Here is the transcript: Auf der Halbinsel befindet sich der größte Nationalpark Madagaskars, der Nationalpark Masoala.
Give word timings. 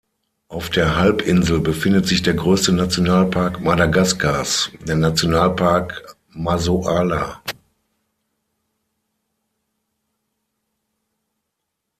Auf 0.47 0.71
der 0.71 0.95
Halbinsel 0.97 1.59
befindet 1.59 2.07
sich 2.07 2.23
der 2.23 2.33
größte 2.33 2.71
Nationalpark 2.73 3.59
Madagaskars, 3.61 4.71
der 4.87 4.95
Nationalpark 4.95 6.15
Masoala. 6.29 7.39